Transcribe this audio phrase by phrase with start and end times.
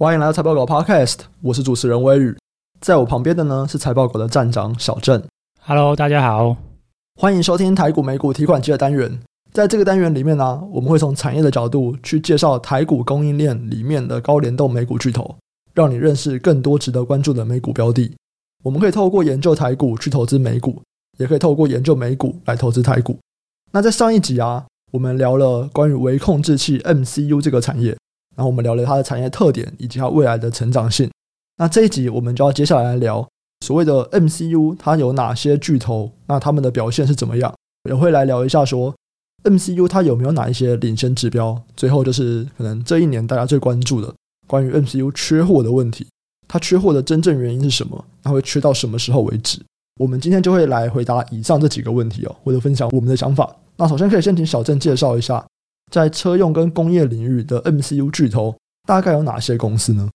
[0.00, 2.36] 欢迎来到财报狗 Podcast，我是主持人微宇，
[2.80, 5.20] 在我旁边的呢是财报狗的站长小郑。
[5.60, 6.56] Hello，大家好，
[7.16, 9.18] 欢迎收听台股美股提款机的单元。
[9.52, 15.34] 在这个单元里面呢，我们会从产业的角度去介绍台股供应链里面的高联动美股巨头，
[15.74, 18.14] 让你认识更多值得关注的美股标的。
[18.62, 20.80] 我们可以透过研究台股去投资美股，
[21.18, 23.18] 也可以透过研究美股来投资台股。
[23.72, 27.98] 那在上一集啊，我们聊了关于微控制器 MCU 这个产业，
[28.38, 31.10] 然后我们聊了它的产业特点以及它未来的成长性。
[31.56, 33.28] 那这一集我们就要接下来来聊
[33.66, 36.08] 所谓的 MCU，它有哪些巨头？
[36.28, 37.52] 那他们的表现是怎么样？
[37.88, 38.94] 也会来聊一下说
[39.42, 41.60] MCU 它有没有哪一些领先指标？
[41.76, 44.14] 最后就是可能这一年大家最关注的
[44.46, 46.06] 关于 MCU 缺货的问题，
[46.46, 48.04] 它缺货的真正原因是什么？
[48.22, 49.60] 它会缺到什么时候为止？
[50.00, 53.52] 我们今天就会来回答以上这几个问题哦，或者分享我们的想法。
[53.76, 55.44] 那首先可以先请小郑介绍一下，
[55.90, 58.56] 在车用跟工业领域的 MCU 巨头
[58.86, 60.08] 大概有哪些公司呢？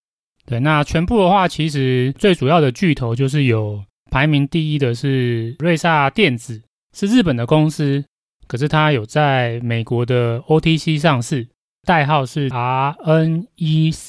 [0.46, 6.62] 对，那全部的话，其实最主要的巨头就是有排名第一的是瑞萨电子，
[6.94, 8.04] 是日本的公司，
[8.48, 11.48] 可是它有在美国的 OTC 上市，
[11.88, 14.02] 代号是 RNECY。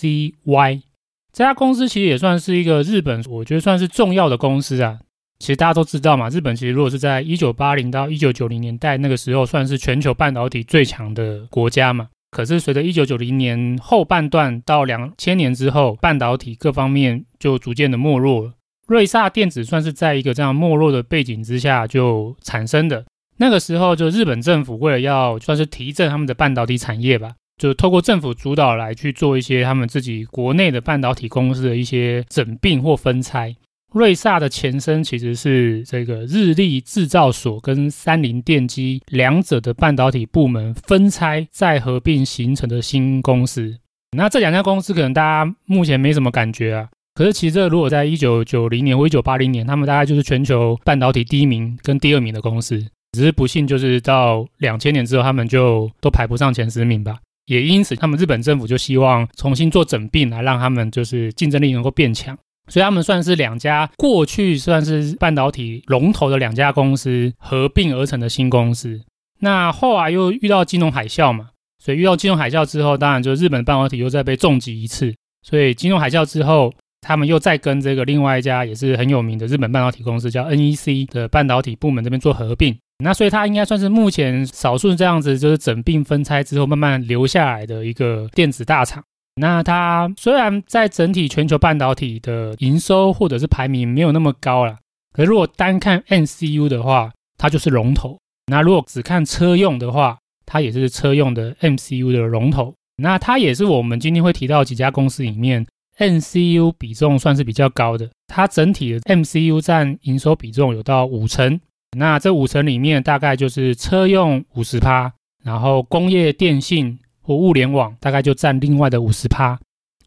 [1.33, 4.99] 这家公司其实也算是一个日本，我觉得算是重要的公司啊。
[5.39, 12.09] 其实大家都知道嘛，日本其实如果是在一九八零到一九九零年代那个时候，算是全球半导体最强的国家嘛。
[12.31, 18.53] 可是随着一九九零年后半段到两千年之后，半导体各方面就逐渐的没落了。
[18.87, 23.05] 瑞萨电子算是在一个这样没落的背景之下就产生的。
[23.37, 27.35] 那个时候，就日本政府为了要算是提振他们的半导体产业吧。
[27.57, 33.55] 就透过政府主导来去做一些他们自己国内的半导体公司的一些整并或分拆。
[33.95, 43.79] 瑞萨的前身其实是这个日立制造所跟三菱电机两者的半导体部门分拆再合并形成的新公司。
[44.17, 52.85] 那这两家公司可能大家目前没什么感觉啊，可是其实如果在一九九零年或一九八零年，他们大概就是全球半导体第一名跟第二名的公司。
[53.13, 57.17] 只是不幸就是到两千年之后，他们就都排不上前十名吧。
[57.47, 62.37] 也因此，他们日本政府就希望重新做整并，来让他们就是竞争力能够变强。
[62.69, 69.01] 所以他们算是两家过去算是半导体龙头的两家公司合并而成的新公司。
[69.41, 71.49] 那后来又遇到金融海啸嘛，
[71.83, 75.15] 所以遇到金融海啸之后，当然就日本半导体又再被重击一次。
[75.43, 82.75] 所以金融海啸之后，他们又再跟这个另外一家也是很有名的日本半导体公司叫 NEC 的半导体部门这边做合并。
[83.05, 89.05] 那所以它应该算是目前少数这样子，就是整并分拆之后慢慢留下来的一个电子大厂。
[89.37, 94.79] 那它虽然在整体全球半导体的营收或者是排名没有那么高啦，
[95.13, 98.19] 可如果单看 MCU 的话，它就是龙头。
[98.47, 102.75] 那如果只看车用的话，它也是车用的 MCU 的龙头。
[102.97, 105.67] 那它也是我们今天会提到几家公司里面
[105.99, 108.09] MCU 比重算是比较高的。
[108.29, 111.61] 它整体的 MCU 占营收比重有到五成。
[111.97, 115.13] 那这五成里面，大概就是车用五十趴，
[115.43, 119.59] 然后工业电信或物联网大概就占另外的五十趴，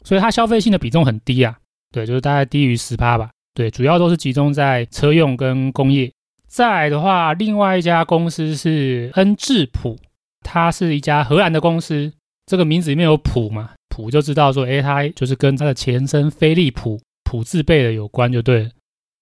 [0.04, 1.58] 所以它消费性的比重很低啊，
[1.92, 6.10] 对，就是大概低于十趴吧，对，主要都是集中在车用跟工业。
[6.46, 9.98] 再来的话，另外一家公司是恩智浦，
[10.40, 12.10] 它是一家荷兰的公司，
[12.46, 18.70] 这个名字里面有浦嘛，浦就知道说，诶，它就是跟它的前身飞利浦浦字辈的有关，就对了。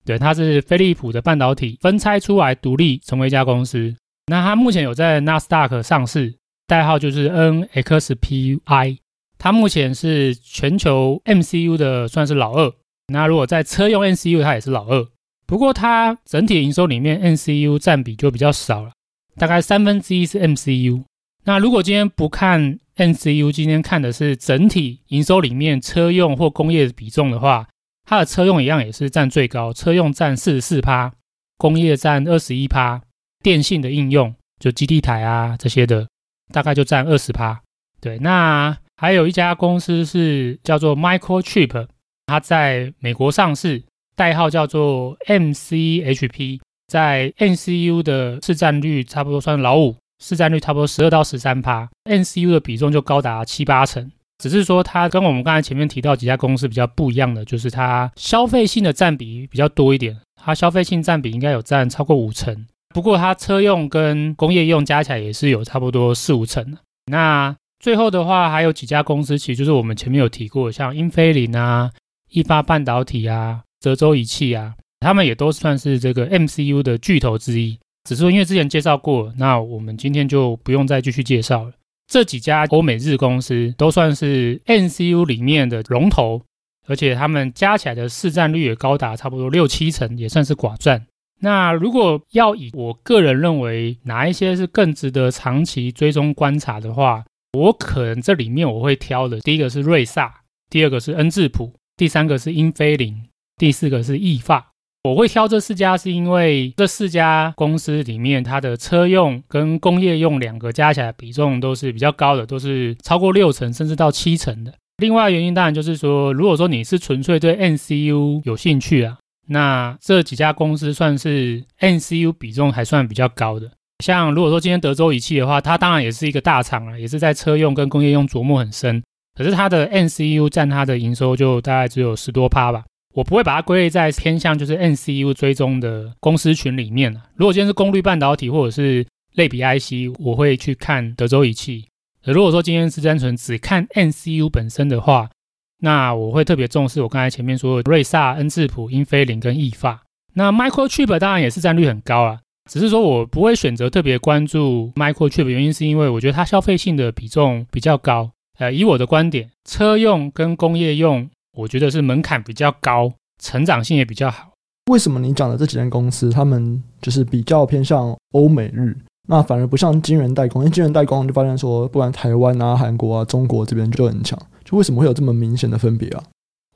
[0.05, 3.93] 对，它是飞利浦的半导体分拆出来独立成为一家公司。
[4.29, 6.33] 那它目前有在纳斯达克上市，
[6.67, 8.99] 代号就是 NXPI。
[9.39, 12.73] 它目前是全球 MCU 的算是老二。
[13.09, 15.07] 那如果在车用 MCU，它也是老二。
[15.47, 18.91] 不过它整体营收里面 MCU 占比就比较少了，
[19.37, 21.05] 大概三分之一是 MCU。
[21.45, 27.69] 那如果今天不看 MCU，今天看的是整体营收里面车用或工业的比重的话。
[28.09, 31.13] 它的车用一样也是占最高，车用占四十四趴，
[31.59, 33.03] 工业占二十一趴，
[33.43, 36.09] 电信的应用就基地台啊这些的，
[36.53, 37.61] 大概就占二十趴。
[38.01, 41.87] 对，那还有一家公司是叫做 Microchip，
[42.27, 43.83] 它在美国上市，
[44.15, 54.11] 代号叫做 MCHP，在 MCU 的市占率差不多算老五，市占率差不多十二到十三趴，NCU 的比重就高达七八成。
[54.39, 60.15] 只是说，它跟我们刚才前面提到几家公司比较不一样的，就是它消费性的占比比较多一点。
[60.39, 62.67] 它消费性占比应该有占超过五成，
[62.97, 66.79] 不过它车用跟工业用加起来也是有差不多四五成。
[67.13, 71.91] 那最后的话，还有几家公司，其实就是我们前面有提过，像英飞凌啊、
[72.31, 77.79] 意法半导体啊、德州仪器啊，他们也都算是这个 MCU 的巨头之一。
[78.09, 81.73] 只是因为之前介绍过，那我们今天就不用再继续介绍了。
[82.11, 86.41] 这几家欧美日公司都算是 MCU 里面的龙头，
[86.89, 91.05] 而且他们加起来的市占率也高达差不多六七成，也算是寡占。
[91.41, 103.15] 那如果要以我个人认为哪一些是更值得长期追踪观察的话，我可能这里面我会挑的，第一个是瑞萨，第二个是恩智浦，第三个是英飞凌，
[103.57, 104.73] 第四个是意法。
[105.05, 114.75] 我会挑这四家，是因为这四家公司里面，它的车用跟工业用两个加起来比重都是比较高的，都是超过六成甚至到七成的。
[114.97, 119.19] 另外原因当然就是说，如果说你是纯粹对 N C U 有兴趣啊，
[119.49, 123.71] 那这几家公司算是 NCU 比重还算比较高的。
[124.05, 129.03] 像如果说今天德州仪器的话，它当然也是一个大厂啊，也是在车用跟工业用琢磨很深，
[129.35, 132.85] 可是它的 NCU 占它的营收就大概只有十多趴吧。
[133.15, 137.23] 我不会把它归类在偏向就是 NCU 追踪的公司群里面啊。
[137.35, 139.07] 如果今天是功率半导体或者是
[139.37, 141.87] 类比 IC，我会去看德州仪器。
[142.27, 145.31] 而如果说今天是单纯只看 NCU 本身的话，
[145.81, 150.03] 那我会特别重视我刚才前面说的瑞萨、恩智浦、英飞凌跟意法。
[150.35, 152.39] 那 Microchip 当然也是占率很高啊，
[152.71, 158.31] 只是说我不会选择特别关注 Microchip，原因是因为我觉得它消费性的比重比较高。
[158.59, 161.29] 呃，以我的观点，车用跟工业用。
[161.57, 163.11] 我觉得是门槛比较高，
[163.43, 164.53] 成长性也比较好。
[164.91, 168.95] 为什么你讲的这几间公司，他们就是比较偏向欧美日，
[169.27, 170.61] 那反而不像晶圆代工？
[170.61, 176.25] 因为晶圆代工就发现说，不管台湾啊、韩国啊、中国这边就很强，就为什么会有这么明显的分别啊？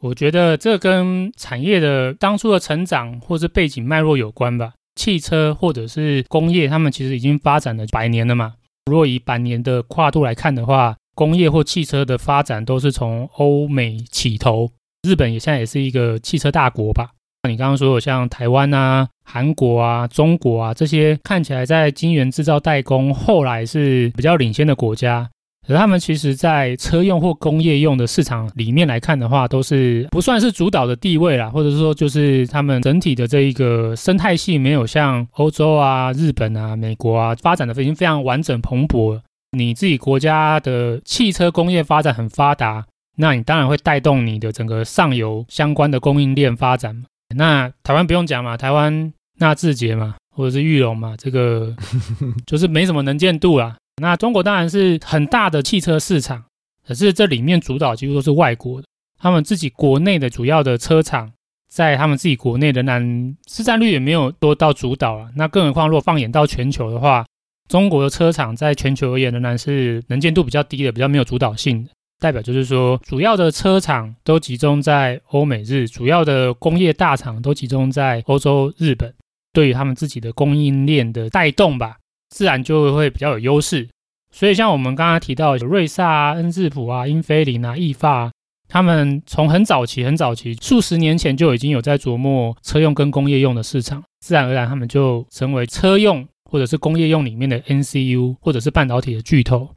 [0.01, 4.73] 我觉得这跟产业的当初的成长或是背景脉络有关吧。
[4.95, 8.55] 汽车或者是工业，他们其实已经发展了百年了嘛。
[8.87, 14.71] 如果以百年的跨度来看的话，工业或汽车的发展都是从欧美起头，
[15.03, 17.11] 日本也现在也是一个汽车大国吧？
[17.49, 25.31] 你刚刚说有像台湾啊、韩国啊、中国啊这些看起来在晶圆制造代工后来是比较领先的国家，
[25.69, 39.23] 而他们其实在车用或工业用的市场里面来看的话，都是不算是主导的地位啦，或者是说就是他们整体的这一个生态系没有像欧洲啊、日本啊、美国啊发展的已经非常完整蓬勃了。
[39.57, 42.85] 你自己国家的汽车工业发展很发达，
[43.17, 47.05] 那你当然会带动你的整个上游相关的供应链发展。
[47.37, 51.75] 那台湾不用讲嘛，台湾纳智捷嘛，或者是裕隆嘛，这个
[52.47, 53.77] 就是没什么能见度啦。
[54.01, 56.43] 那中国当然是很大的汽车市场，
[56.87, 58.89] 可是这里面主导几乎都是外国的，
[59.19, 61.31] 他们自己国内的主要的车厂，
[61.69, 65.29] 在他们自己国内仍然市占率也没有多到主导啊。
[65.37, 67.25] 那更何况如果放眼到全球的话，
[67.69, 71.91] 中国的车厂在全球而言仍然是能见度比较低的，比较没有主导性的。
[72.19, 79.15] 代表就是说，主要的车厂都集中在欧美日，主要的工业大厂都集中在欧洲、日本。
[79.53, 81.97] 对于他们自己的供应链的带动吧，
[82.31, 83.87] 自然就会比较有优势。
[84.33, 88.33] 所以，像我们刚刚提到瑞萨啊、恩智浦啊、英飞凌啊、意法，
[88.69, 96.27] 他们从很早期、很早期，数十年前就已经有在琢磨车用跟工业用的市场，自然而然他们就成为车用。
[96.51, 99.69] 或者是工业用里面的 N C U 或者是半导体的巨头。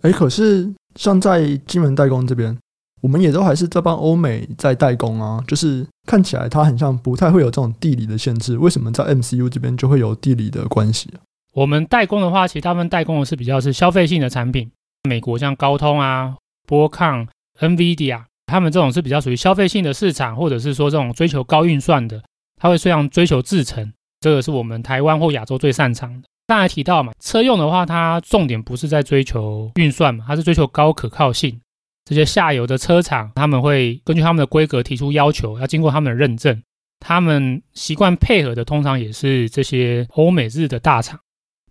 [0.00, 2.56] 哎，可是像在晶圆代工这边，
[3.02, 5.44] 我们也都还是在帮欧美在代工啊。
[5.46, 11.10] 就是看起来它很像不太会有这种地理的限制，为什么在 MCU 这边就会有地理的关系？
[11.54, 14.70] 我们代工的话，其实他们代工的是比较是消费性的产品。
[15.08, 16.34] 美国像高通啊、
[16.66, 17.28] 波康、
[17.60, 22.20] NVIDIA，他们这种是比较属于消费性的市场，或者是说这种追求高运算的，
[22.60, 23.92] 它会非常追求制程。
[24.20, 26.26] 这个是我们台湾或亚洲最擅长的。
[26.48, 31.60] 刚才提到嘛，车用的话，它重点不是在追求运算嘛，它是追求高可靠性。
[32.04, 36.60] 这些下游的车厂，他们会根据他们的规格提出要求，要经过他们的认证。
[37.00, 41.20] 他们习惯配合的，通常也是这些欧美日的大厂。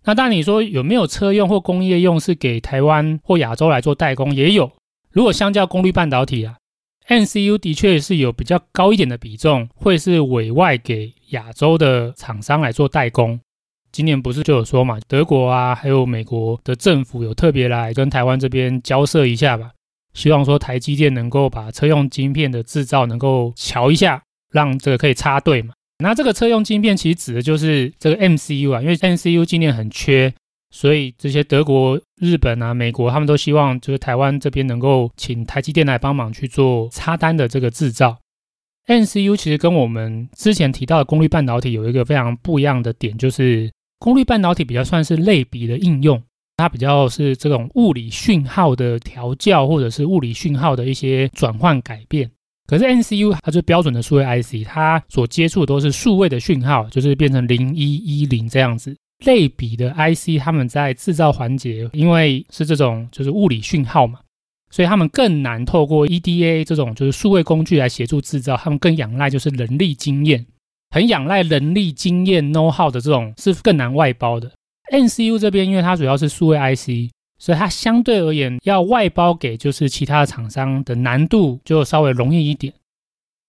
[0.04, 4.34] 那当你说有没有车用或工业用是给台湾或亚洲来做代工？
[4.34, 4.70] 也有。
[5.10, 6.56] 如果相较功率半导体啊。
[7.06, 13.38] ，N C U 的确是有比较高一点的比重，会是委外给亚洲的厂商来做代工。
[13.92, 19.70] 今年不是就有说嘛，德国啊，还有美国的政府有特别来跟台湾这边交涉一下吧，
[20.14, 25.74] 希望说台积电能够把车用晶片的制造能够瞧一下，让这个可以插队嘛。
[25.98, 30.32] 那这个车用晶片其实指的就是这个 MCU 啊，因为 MCU 今年很缺。
[30.70, 38.18] 所以这些德国、日本啊、美国，他们都希望就是台湾这边能够请台积电来帮忙去做插单的这个制造。
[38.88, 43.70] MCU 其实跟我们之前提到的功率半导体有一个非常不一样的点，就是
[44.00, 46.20] 功率半导体比较算是类比的应用，
[46.56, 52.28] 它比较是这种物理讯号的调教或者是物理讯号的一些转换改变。
[52.66, 58.96] 可是 N C U 它就是标准的数位 IC，它所接触的都是数位的讯号，就是变成零一一零这样子。
[59.24, 64.18] 类比的 IC，他们在制造环节，因为是这种就是物理讯号嘛，
[64.70, 70.44] 所以他们更难透过 EDA 这种就是数位工具来协助制造，他们更仰赖就是人力经验，
[70.90, 74.50] 很仰赖人力经验 know how 的这种是更难外包的。
[74.90, 77.10] N C U 这边，因为它主要是数位 IC，
[77.44, 82.72] 所以它相对而言要外包给就是其他的厂商的难度就稍微容易一点。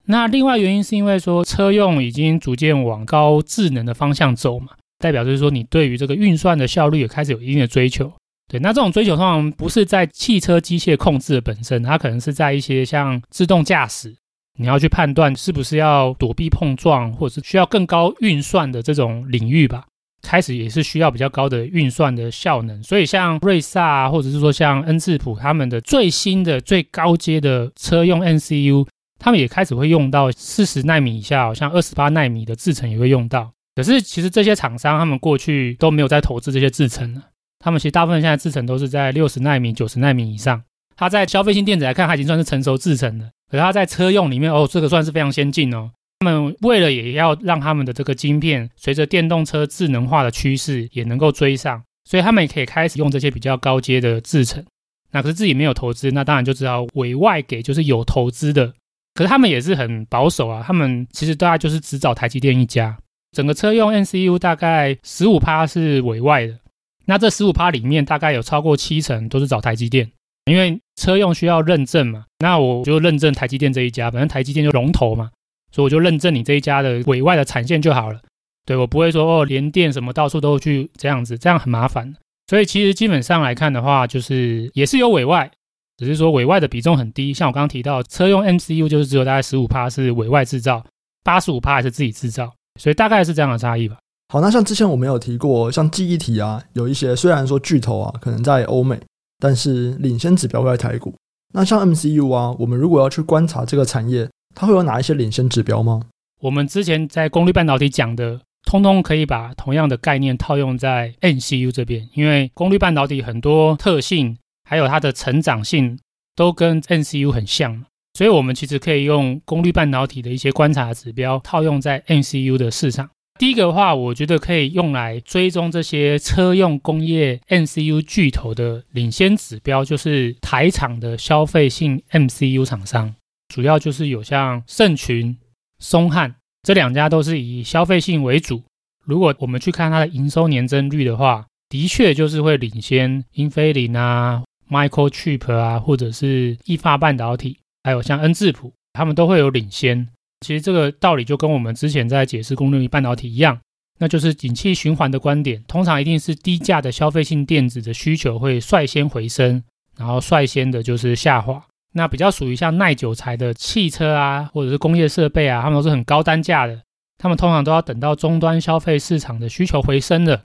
[0.03, 8.11] 那另外原因是因为说车用已经逐渐往高智能的方向走嘛，代表就是说你对于这个运算的效率也开始有一定的追求。
[8.49, 14.13] 对，那这种追求通常不是在汽车机械控制的本身，它可能是在一些像自动驾驶，
[14.59, 19.85] 你要去判断是不是要躲避碰撞，或者是需要更高运算的这种领域吧。
[20.25, 28.86] 开始也是需要比较高的运算的效能，所以像瑞萨啊，或者是说像恩智浦他们的最新的最高阶的车用 NCU，。
[29.17, 33.50] 他们也开始会用到四十奈米以下，好像二十八奈米的制程也会用到。
[33.74, 37.22] 可是其实这些厂商他们过去都没有在投资这些制程了。
[37.60, 40.62] 他们其实大部分现在制程都是在六十奈米、九十奈米以上。
[40.98, 43.29] 它在消费性电子来看，它已经算是成熟制程了。
[43.50, 45.91] 可是它在车用里面，哦，这个算是非常先进哦。
[46.19, 54.63] 他们为了也要让他们的这个晶片随着电动车智能化的趋势也能够追上，所以他们也可以开始用这些比较高阶的制程。
[55.12, 58.74] 那可是自己没有投资，那当然就知道委外给就是有投资的。
[59.13, 62.98] 可是他们也是很保守啊，他们其实大概就是只找台积电一家，
[63.31, 66.60] 整个车用 MCU 大概十五趴是委外的，
[67.05, 70.12] 那这十五趴里面大概有超过七成都是找台积电，
[70.51, 75.31] 因为车用需要认证嘛，那我就认证台积电这一家，反正台积电就龙头嘛，
[75.75, 78.22] 所以我就认证你这一家的委外的产线就好了，
[78.65, 82.15] 对，我不会说哦联电什么到处都去这样子，这样很麻烦，
[82.48, 85.51] 所以其实基本上来看的话，就是也是有委外。
[85.98, 90.84] 只是说委外的比重很低，像我刚刚提到，车用 MCU 就是只有大概十五趴是委外制造，
[91.24, 93.98] 八十五趴还是自己制造，所以大概是这样的差异吧。
[94.27, 99.00] 好，那像之前我们有提过，像记忆体啊，有一些虽然说巨头啊可能在欧美，
[99.39, 101.15] 但是领先指标会在台股。
[101.53, 106.01] 那像 MCU 啊，我们如果要去观察这个产业，它会有哪一些领先指标吗？
[106.41, 114.38] 我们之前在功率半导体讲的，通通可以把同样的概念套用在 NCU 这边，因为功率半导体很多特性。
[114.67, 116.00] 还有它的成长性
[116.35, 117.85] 都跟 NCU 很像，
[118.15, 123.07] 所以我们其实可以用功率半导体的一些观察指标套用在 NCU 的市场。
[123.38, 133.13] 第一个的话，我觉得可以用来追踪这些车用工业 MCU 巨头的领先指标，就是台厂的消费性 MCU 厂商，
[133.55, 135.33] 主要就是有像盛群、
[135.79, 138.62] 松汉这两家都是以消费性为主。
[139.05, 144.43] 如果我们去看它的营收年增率的话，的确就是会领先英飞凌啊。
[144.69, 150.05] Microchip 啊，或者是意法半导体，还有像恩智浦，他们都会有领先。
[150.41, 153.57] 其实这个道理就跟我们之前在解释功率半导体一样，
[154.00, 159.63] 那就是景气循环的观点，通常一定是低价的消费性电子的需求会率先回升，
[159.97, 161.65] 然后率先的就是下滑。
[161.95, 166.81] 那比较属于像耐久材的汽车啊，或者是工业设备啊，他们都是很高单价的，
[167.17, 170.43] 他们通常都要等到终端消费市场的需求回升了，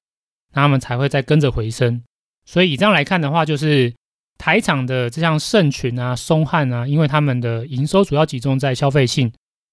[0.55, 2.03] 那他们才会再跟着回升。
[2.47, 3.93] 所以以这样来看的话，就是。
[4.43, 9.31] 台厂的这项盛群啊、松汉啊，因为他们的营收主要集中在消费性，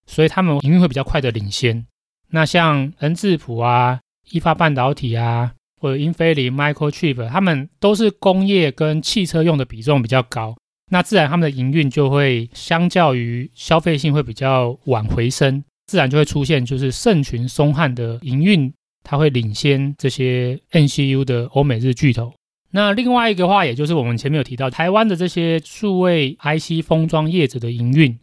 [0.07, 1.85] 所以他们营运会比较快的领先。
[2.31, 10.53] 那像恩智浦啊、意法半导体啊，或者英飞凌、Microchip，他们都是工业跟汽车用的比重比较高，
[10.89, 22.33] 那自然他们的营运就会相较于消费性会比较晚回升，自然就会出现就是盛群、松汉的营运，它会领先这些 N C U 的欧美日巨头。
[22.71, 28.17] 那另外一个话，也就是我们前面有提到，台湾的这些数位 IC 封装业者的营运，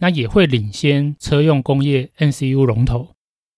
[0.00, 3.10] 那也会领先车用工业 N C U 龙头。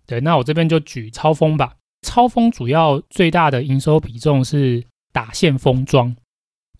[0.06, 1.74] 对，那我这边就举超丰吧。
[2.02, 6.16] 超丰主要最大的营收比重是打线封装。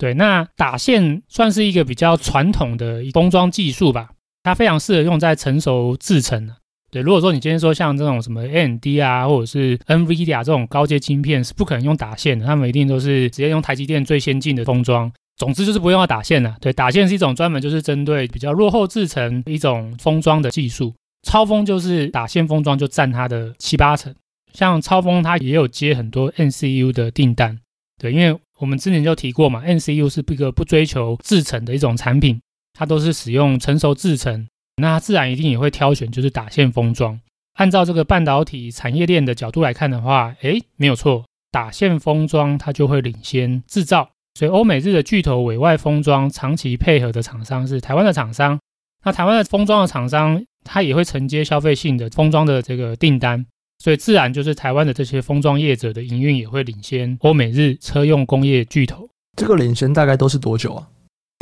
[0.01, 4.09] 对，那打线算是一个比较传统的封装技术吧，
[4.41, 6.49] 它非常适合用在成熟制程。
[6.89, 15.11] 对，如果说你今天说像这种什么 AMD 啊，或者是 NVIDIA 这种高阶晶片是不可能用打线的，他们一定都是直接用台积电最先进的封装。
[15.37, 16.55] 总之就是不用要打线了。
[16.59, 20.95] 对，打线是一种专门就是针对比较落后制程一种封装的技术。
[21.21, 24.11] 超丰就是打线封装就占它的七八成。
[24.51, 27.59] 像超丰它也有接很多 NCU 的订单。
[27.99, 32.39] 对，因为我们之前就提过嘛，N C U 是一个不追求制程的一种产品，
[32.73, 34.47] 它都是使用成熟制程。
[34.75, 37.19] 那它自然一定也会挑选，就是打线封装。
[37.55, 44.11] 按照这个半导体产业链的角度来看的话，诶，没有错，打线封装它就会领先制造。
[44.35, 48.59] 所以欧美日的巨头委外封装长期配合的厂商是台湾的厂商。
[49.03, 53.43] 那台湾的封装的厂商，它也会承接消费性的封装的这个订单。
[53.81, 59.09] 所以自然就是台湾的这些封装业者的营运也会领先欧美日车用工业巨头。
[59.35, 60.87] 这个领先大概都是多久啊？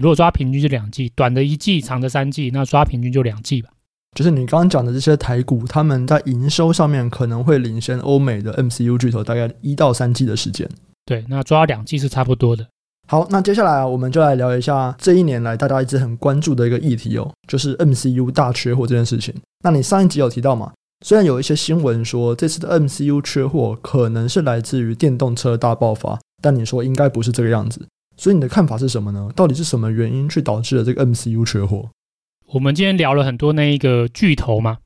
[0.01, 3.67] 如果抓平均是两季，短的一季，长的三季，那抓平均就两季吧。
[4.15, 10.65] 就是你刚刚讲的这些台股，他们在营收上面可能会领先欧美的 MCU 巨头大概一到三季的时间。
[11.05, 12.65] 对，那抓两季是差不多的。
[13.09, 19.35] 好，那接下来啊，我们就来聊一下这一年来大家一直很关注的一个议题哦，就是 MCU 大缺货这件事情。
[19.61, 20.71] 那你上一集有提到嘛？
[21.05, 27.87] 虽然有一些新闻说这次的 MCU 缺货可能是来自于电动车大爆发，但你说应该不是这个样子。
[28.17, 29.29] 所以你的看法是什么呢？
[29.35, 31.89] 到底是什么原因去导致了这个 MCU 缺货？
[32.47, 34.79] 我们今天聊了很多那一个巨头嘛，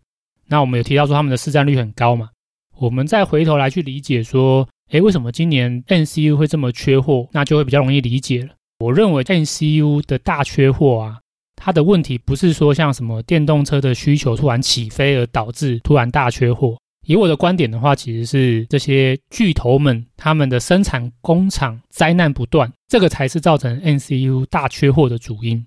[0.48, 2.30] 那我们有提到说他们的市占率很高嘛，
[2.78, 4.68] 我们再回头来去理解说。
[4.92, 7.28] 诶，为什么今年 MCU 会这么缺货？
[7.32, 8.50] 那就会比较容易理解了。
[8.78, 11.18] 我认为 MCU 的大缺货啊，
[11.66, 16.76] 它的问题不是说像什么电动车的需求突然起飞而导致突然大缺货。
[17.08, 25.66] 以我的观点的话，其实是这些巨头们他们的生产工厂灾难不断，这个才是造成 N C U 大缺货的主因。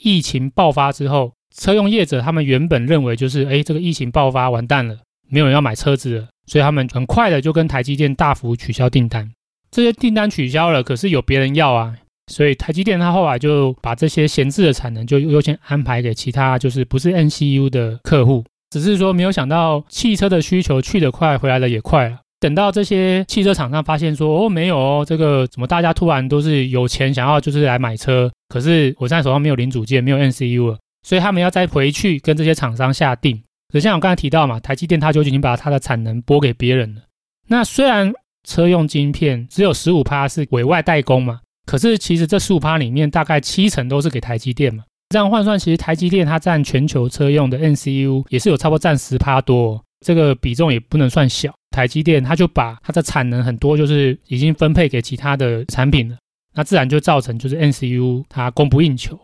[0.00, 4.96] 疫情爆发之后，车用业者他们原本认为就是，诶，这个疫情爆发完蛋了，
[5.28, 6.28] 没有人要买车子了。
[6.46, 9.30] 所以他们很快的就跟台积电大幅取消订单，
[9.70, 11.94] 这些订单取消了，可是有别人要啊，
[12.32, 22.18] 所以台积电他后来就把这些闲置的产能就优先安排给其他就是不是 NCU 的客户，只是说没有想到汽车的需求去得快，回来的也快了。
[22.40, 33.42] 等到这些汽车厂商发现说哦没有哦，这个怎么大家突然都是有钱想要就是来买车，可是我现在手上没有零组件，没有 NCU 了，所以他们要再回去跟这些厂商下订。
[33.72, 37.02] 就像我刚才提到嘛，台积电它就已经把它的产能拨给别人了。
[37.48, 38.12] 那虽然
[38.46, 44.84] 车用晶片只有十五趴是委外代工嘛，可是其实这十五趴里面大概七成都是给台积电嘛。
[45.10, 51.54] 这样换算，其实台积电它占全球车用的 NCU 也是有差不多占十趴多，这个比重也不能算小。
[51.70, 56.16] 台积电它就把它的产能很多就是已经分配给其他的产品了，
[56.54, 59.18] 那自然就造成就是 NCU 它供不应求。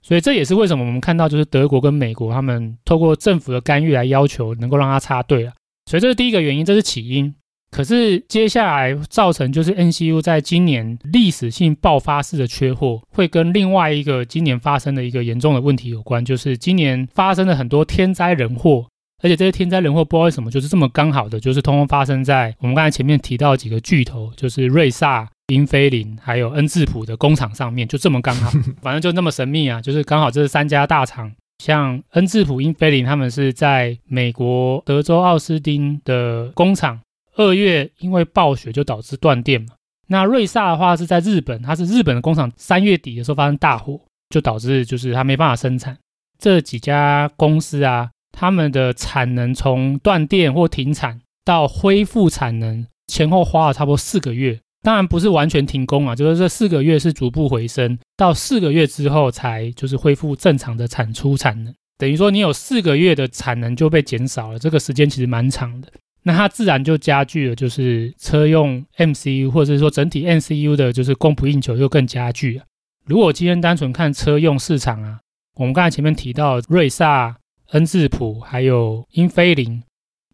[0.00, 5.52] 所以这也是为什么我们看到，就是德国跟美国他们透过政府的干预来要求能够让它插队了。
[5.86, 7.34] 所以这是第一个原因，这是起因。
[7.70, 18.86] 可是接下来造成就是 NCU 在今年历史性爆发式的缺货，会跟另外一个今年发生的一个严重的问题有关，就是今年发生了很多天灾人祸，
[19.22, 25.28] 而且这些天灾人祸不知道为什么就是这么刚好的，就是通通发生在我们刚才前面提到几个巨头，就是瑞萨。
[25.50, 28.50] 英飞凌还有恩智浦的工厂上面就这么刚好，
[28.82, 31.32] 反正就那么神秘啊，就是刚好这三家大厂，
[31.64, 37.00] 像恩智浦、英飞凌，他们是在美国德州奥斯汀的工厂，
[37.38, 39.68] 二月因为暴雪就导致断电嘛。
[40.08, 45.96] 那瑞萨的话是在日本，它是日本的工厂，三月底的时候发生大火，就导致就是它没办法生产。
[46.38, 54.60] 这几家公司啊，他们的产能从断电或停产到恢复产能，前后花了差不多四个月。
[54.80, 65.88] 当然不是完全停工啊，就是这四个月是逐步回升，到四个月之后才就是恢复正常的产出产能，等于说你有四个月的产能就被减少了，这个时间其实蛮长的，
[66.22, 72.64] 那它自然就加剧了，就是车用 MCU 或者是说整体 MCU 的就是供不应求又更加剧了。
[73.06, 75.20] 如果今天单纯看车用市场啊，
[75.56, 77.36] 我们刚才前面提到瑞萨、
[77.70, 79.82] 恩智浦还有英飞凌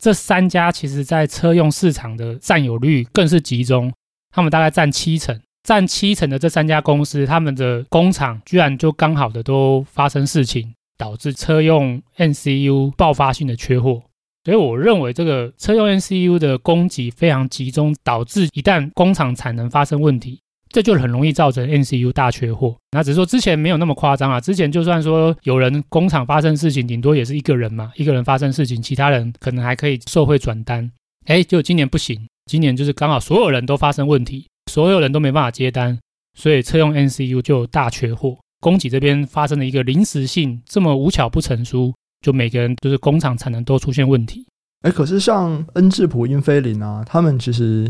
[0.01, 3.93] 这三家，其实在车用市场的占有率更是集中。
[4.33, 14.03] 他们大概占七成，占七成的这三家公司，他们的工厂居然就刚好的都发生事情，导致车用 MCU 爆发性的缺货。
[14.45, 22.77] 所以我认为这个车用 MCU 的供给非常集中，导致一旦工厂产能发生问题，这就很容易造成 MCU 大缺货。
[22.93, 30.91] 那只是说之前没有那么夸张啊，之前就算说有人工厂发生事情，顶多也是一个人嘛，一个人发生事情，其他人可能还可以受惠转单。
[31.27, 32.27] 哎，就今年不行。
[32.45, 35.99] 今年就是刚好所有人都发生问题，所有人都没办法接单，
[36.37, 44.47] 所以车用 MCU 就大缺货，供给这边发生了一个临时性，这么无巧不成书，就每个人就是工厂产能都出现问题。
[44.81, 47.87] 哎，可是像恩智浦、英飞凌啊，他们其实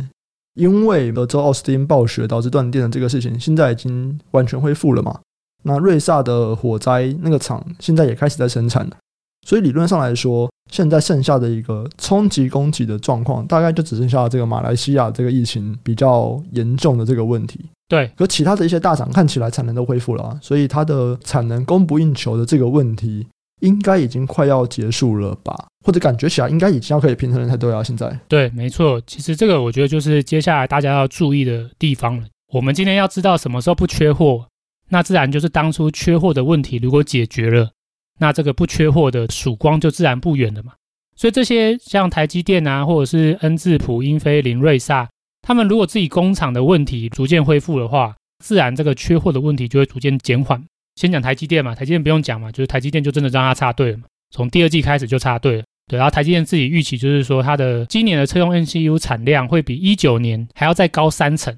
[0.54, 5.20] 因为德州奥斯汀暴雪导致断电的这个事情，现在已经完全恢复了嘛。
[5.62, 8.96] 那瑞萨的火灾那个厂现在也开始在生产了。
[9.46, 17.60] 所以理论上来说，现在剩下的一个冲击供给的状况，大概就只剩下这个马来西亚这个疫情比较严重的这个问题。
[17.86, 23.26] 对，可其他的一些大厂看起来产能都恢复了啊，所以它的产能供不应求的这个问题，
[23.60, 25.66] 应该已经快要结束了吧？
[25.84, 27.82] 或者感觉起来应该已经要可以平衡的才对啊。
[27.82, 32.24] 现在对，没错，其实这个我觉得就是接下来大家要注意的地方了。
[32.52, 34.46] 我们今天要知道什么时候不缺货，
[34.88, 37.70] 那自然就是当初缺货的问题如果解决了。
[38.20, 40.72] 那这个不缺货的曙光就自然不远了嘛。
[41.16, 45.08] 所以这些像台积电啊，或者是恩智浦、英飞凌、瑞萨，
[45.42, 48.14] 他们如果自己工厂的问题逐渐恢复的话，
[48.44, 50.64] 自然这个缺货的问题就会逐渐减缓。
[50.96, 55.64] 先讲台积电嘛，台积电不用讲嘛，就是台积电就真的让它插队了嘛，从第二季开始就插队了。
[55.86, 61.56] 对，然后台积电自己预期就是说，它的今年的车用 NCU 产量会比一九年还要再高三成。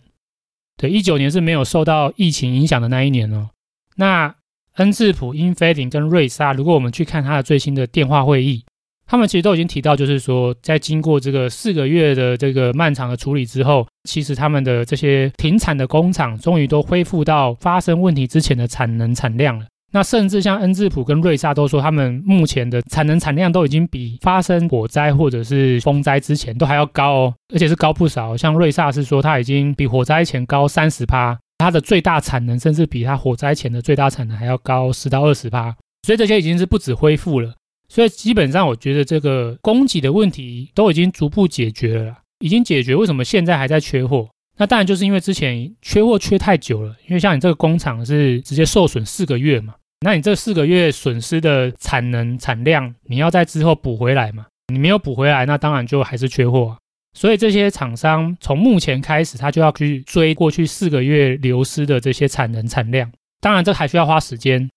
[0.77, 3.51] 对，一九年是没有受到疫情影响的那一年哦。
[3.97, 4.35] 那
[4.75, 8.65] 恩智浦、英飞凌跟瑞萨，如果我们去看它的最新的电话会议，
[9.07, 19.67] 他们其实都已经提到，就是说，在经过这个四个月的这个漫长的处理之后，其实他们的这些停产的工厂终于都恢复到发生问题之前的产能产量了。
[19.93, 28.37] 那甚至像恩智浦跟瑞萨都说，他们目前的产能产量都已经比发生火灾或者是风灾之前都还要高哦，而且是高不少。
[28.37, 37.55] 像瑞萨是说，它已经比火灾前高三十趴，它的最大产能甚至比它火灾前的最大产能还要高十到二十趴，所以这些已经是不止恢复了。
[37.89, 42.95] 所以基本上，我觉得这个供给的问题都已经逐步解决了，已经解决。
[42.95, 44.29] 为什么现在还在缺货？
[44.59, 46.97] 那当然就是因为之前缺货缺太久了。
[47.07, 54.47] 因为像你这个工厂是直接受损四个月嘛，那你这四个月损失的产能产量，你要在之后补回来嘛？
[54.73, 56.79] 你没有补回来，那当然就还是缺货啊。
[57.17, 63.11] 所以这些厂商从目前开始，他就要去追过去四个月流失的这些产能产量。
[63.41, 64.69] 当然，这还需要花时间。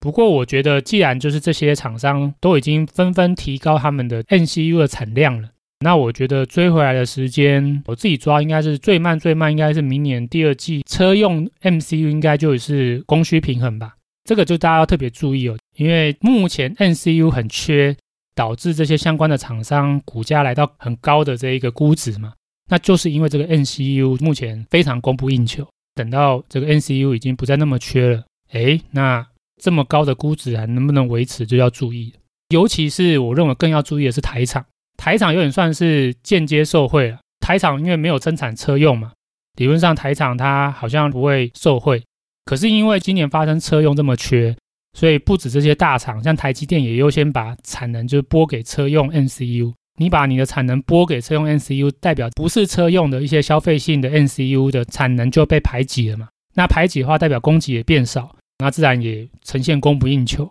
[0.00, 13.94] 不过，我觉得既然就是这些厂商都已经纷纷提高他们的 N C U 的产量了，那我觉得追回来的时间，我自己抓应该是最慢最慢，应该是明年第二季车用 MCU 应该就是供需平衡吧。
[14.24, 17.94] 这个就大家要特别注意哦，因为目前 N C U 很缺，
[18.34, 22.32] 导致这些相关的厂商股价来到很高的这一个估值嘛，
[22.70, 25.68] 那就是因为这个 N C U 目前非常供不应求。
[25.94, 29.26] 等到这个 N C U 已经不再那么缺了，诶，那。
[29.60, 32.12] 这么高的估值还能不能维持，就要注意。
[32.48, 34.64] 尤其是我认为更要注意的是台厂，
[34.96, 37.18] 台厂有点算是间接受贿了。
[37.40, 39.12] 台厂因为没有生产车用嘛，
[39.56, 42.02] 理论上台厂它好像不会受贿。
[42.44, 44.56] 可是因为今年发生车用这么缺，
[44.98, 49.72] 所以不止这些大厂，像台积电也优先把产能就是拨给车用 N C U。
[49.98, 56.28] 你把你的产能拨给车用 N C U，代表不是车用的一些消费性的 N C U 的产能就被排挤了嘛？
[56.54, 58.34] 那排挤的话，代表供给也变少。
[58.60, 60.48] 那自然也呈现供不应求，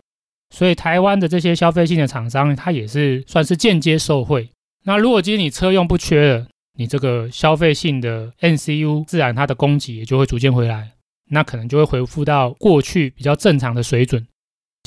[0.50, 4.50] 所以台湾的这些消费性的厂商，它也是算是间接受惠。
[4.84, 6.46] 那如果今天你车用不缺了，
[6.76, 10.90] 你这个消费性的 NCU 自然它的供给也就会逐渐回来，
[11.30, 14.26] 那可能就会恢复到过去比较正常的水准。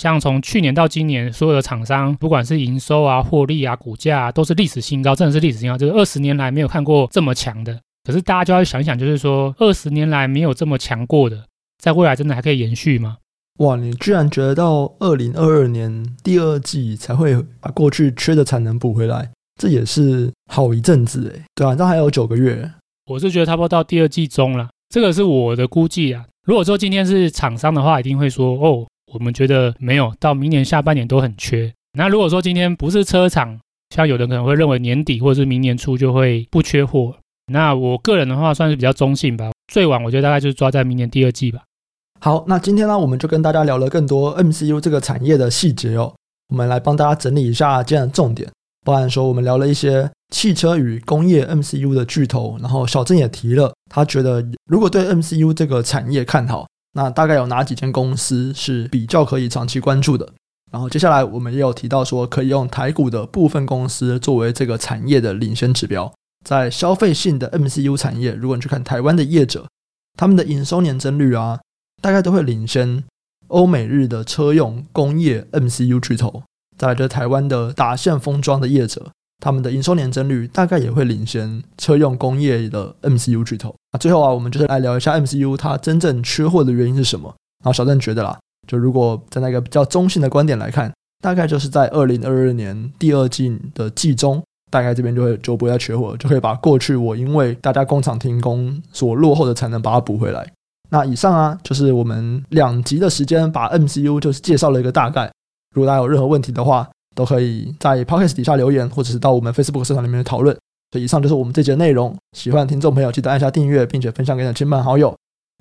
[0.02, 7.80] 像从去年到今年，所有的厂商不管是营收啊、获利啊、股价啊，都是历史新高，真的是历史新高，就是二十年来没有看过这么强的。
[8.04, 11.46] 可是大家就要想想，就是说二十年来没有这么强过的。
[11.84, 13.18] 在未来真的还可以延续吗？
[13.60, 19.30] 哇，你居然觉得到二零二二年第二季才会把过去缺的产能补回来？
[19.62, 21.42] 这也是好一阵子诶。
[21.54, 22.72] 对啊，那还有九个月。
[23.08, 26.26] 我是觉得差不多到第二季中了，这个是我的估计啊。
[26.48, 31.70] 如果说今天是厂商的话，一定会说哦，我们觉得没有到明年下半年都很缺。
[31.98, 33.60] 那如果说今天不是车厂，
[33.94, 37.18] 像有人可能会认为年底或者是明年初就会不缺货。
[37.52, 41.62] 那我个人的话算是比较中性吧，最晚我觉得大概就是抓在明年第二季吧。
[42.24, 46.14] 好，那今天呢，我们就跟大家聊了更多 MCU 这个产业的细节哦。
[46.48, 48.50] 我们来帮大家整理一下今天的重点，
[48.86, 60.26] 包含说我们聊了一些汽车与工业 MCU 的巨头，然后小郑也提了，他觉得如果对 MCU 这个产业看好，那大概有哪几间公司是比较可以长期关注的。
[60.72, 66.10] 然后接下来我们也有提到说，可以用台股的部分公司作为这个产业的领先指标，
[66.46, 69.68] 在消费性的 MCU 产业，如果你去看台湾的业者，
[70.18, 71.60] 他们的营收年增率啊。
[72.04, 73.02] 大概都会领先
[73.48, 76.44] 欧美日的车用工业 MCU 巨头，
[76.78, 83.74] 再来就是台湾的打线封装的业者，他们的营收年增率大概也会领先车用工业的 MCU 巨头。
[83.94, 87.34] 那最后啊，我们就是来聊一下 MCU 它真正缺货的原因是什么。
[87.64, 88.38] 然后小郑觉得啦，
[88.68, 100.46] 就如果在那个比较中性的观点来看，大概就是在二零二二年第二季的季中，大概这边就会就不会再缺货，就可以把过去我因为大家工厂停工所落后的产能把它补回来。
[100.94, 105.28] 那以上啊，就是我们两集的时间，把 MCU 就是介绍了一个大概。
[105.74, 110.56] 如果大家有任何问题的话，都可以在 Podcast 底下留言，或者是到我们 Facebook 社团里面讨论。
[110.92, 112.16] 所以以上就是我们这集的内容。
[112.38, 115.12] 喜欢的听众朋友记得按下订阅，并且分享给你的亲朋好友。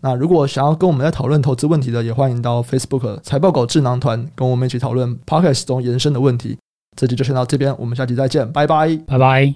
[0.03, 6.59] 那如果想要跟我们在讨论投资问题的，也欢迎到 Facebook 财报狗智囊团跟我们一起讨论 Podcast 中延伸的问题。
[6.95, 9.51] 这集就先到这边，我们下集再见，拜拜，拜拜。